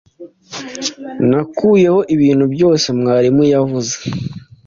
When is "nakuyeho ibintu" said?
1.29-2.45